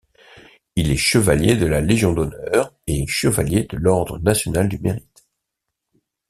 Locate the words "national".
4.17-4.67